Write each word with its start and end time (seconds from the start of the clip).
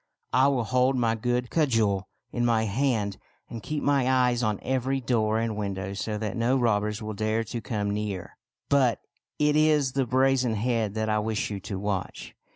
I 0.33 0.47
will 0.47 0.63
hold 0.63 0.95
my 0.95 1.13
good 1.13 1.51
cudgel 1.51 2.07
in 2.31 2.43
my 2.43 2.63
hand, 2.63 3.19
and 3.51 3.61
keep 3.61 3.83
my 3.83 4.09
eyes 4.11 4.41
on 4.41 4.57
every 4.63 4.99
door 4.99 5.37
and 5.37 5.55
window 5.55 5.93
so 5.93 6.17
that 6.17 6.35
no 6.35 6.57
robbers 6.57 7.03
will 7.03 7.13
dare 7.13 7.43
to 7.43 7.61
come 7.61 7.91
near."" 7.93 8.35
But 8.69 9.01
it 9.37 9.55
is 9.55 9.91
the 9.91 10.07
brazen 10.07 10.55
head 10.55 10.95
that 10.95 11.07
I 11.07 11.19
wish 11.19 11.51
you 11.51 11.59
to 11.59 11.77
watch. 11.77 12.33